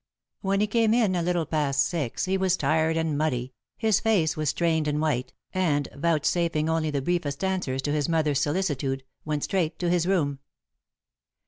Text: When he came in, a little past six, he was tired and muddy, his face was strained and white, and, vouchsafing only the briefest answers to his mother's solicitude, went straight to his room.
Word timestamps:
When 0.41 0.61
he 0.61 0.65
came 0.65 0.95
in, 0.95 1.13
a 1.15 1.21
little 1.21 1.45
past 1.45 1.83
six, 1.83 2.25
he 2.25 2.35
was 2.35 2.57
tired 2.57 2.97
and 2.97 3.15
muddy, 3.19 3.53
his 3.77 3.99
face 3.99 4.35
was 4.35 4.49
strained 4.49 4.87
and 4.87 4.99
white, 4.99 5.31
and, 5.53 5.87
vouchsafing 5.93 6.67
only 6.67 6.89
the 6.89 7.03
briefest 7.03 7.43
answers 7.43 7.83
to 7.83 7.91
his 7.93 8.09
mother's 8.09 8.39
solicitude, 8.41 9.03
went 9.25 9.43
straight 9.43 9.77
to 9.77 9.91
his 9.91 10.07
room. 10.07 10.39